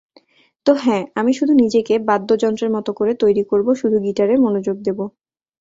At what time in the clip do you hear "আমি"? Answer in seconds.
1.15-1.31